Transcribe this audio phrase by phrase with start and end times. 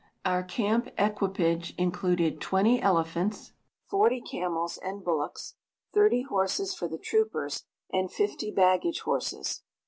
[0.25, 3.53] Our camp equipage included twenty elephants,
[3.87, 5.53] forty camels and bullocks,
[5.93, 9.61] thirty horses for the troopers, and fifty baggage horses.